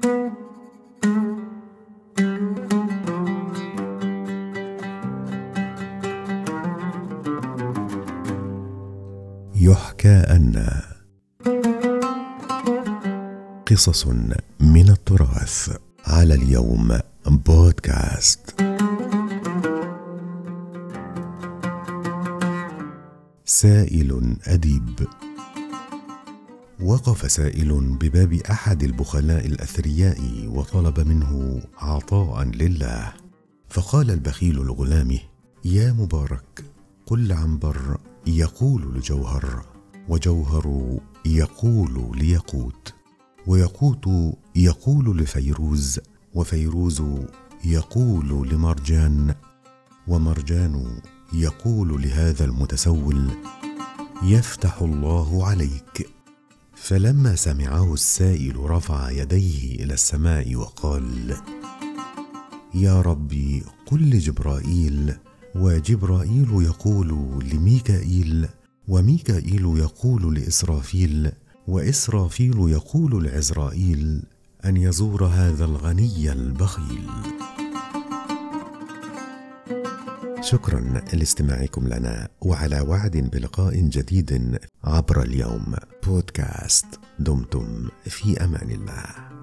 يحكى 0.00 0.32
أن 10.08 10.80
قصص 13.66 14.06
من 14.60 14.88
التراث 14.88 15.76
على 16.06 16.34
اليوم 16.34 16.98
بودكاست. 17.26 18.54
سائل 23.44 24.36
أديب. 24.46 25.08
وقف 26.82 27.32
سائل 27.32 27.96
بباب 28.00 28.32
أحد 28.32 28.82
البخلاء 28.82 29.46
الأثرياء 29.46 30.46
وطلب 30.48 31.00
منه 31.00 31.62
عطاء 31.78 32.44
لله. 32.44 33.12
فقال 33.68 34.10
البخيل 34.10 34.54
لغلامه 34.54 35.18
يا 35.64 35.92
مبارك 35.92 36.64
قل 37.06 37.32
عنبر 37.32 37.98
يقول 38.26 38.94
لجوهر 38.94 39.64
وجوهر 40.08 40.98
يقول 41.26 42.18
ليقوت 42.18 42.94
ويقوت 43.46 44.36
يقول 44.56 45.18
لفيروز 45.18 46.00
وفيروز 46.34 47.02
يقول 47.64 48.48
لمرجان 48.48 49.34
ومرجان 50.08 51.00
يقول 51.32 52.02
لهذا 52.02 52.44
المتسول 52.44 53.30
يفتح 54.22 54.82
الله 54.82 55.46
عليك 55.46 56.19
فلما 56.82 57.36
سمعه 57.36 57.94
السائل 57.94 58.70
رفع 58.70 59.10
يديه 59.10 59.84
إلى 59.84 59.94
السماء 59.94 60.56
وقال 60.56 61.36
يا 62.74 63.00
ربي 63.00 63.62
قل 63.86 64.00
لجبرائيل. 64.10 65.14
وجبرائيل 65.54 66.48
يقول 66.52 67.08
لميكائيل 67.52 68.48
وميكائيل 68.88 69.64
يقول 69.76 70.34
لإسرافيل 70.34 71.32
وإسرافيل 71.68 72.56
يقول 72.58 73.24
لعزرائيل 73.24 74.22
أن 74.64 74.76
يزور 74.76 75.24
هذا 75.24 75.64
الغني 75.64 76.32
البخيل. 76.32 77.08
شكرا 80.40 80.80
لاستماعكم 81.12 81.88
لنا 81.88 82.28
وعلى 82.40 82.80
وعد 82.80 83.16
بلقاء 83.16 83.80
جديد 83.80 84.58
عبر 84.84 85.22
اليوم. 85.22 85.74
بودكاست 86.06 86.86
دمتم 87.18 87.88
في 88.04 88.44
أمان 88.44 88.70
الله. 88.70 89.39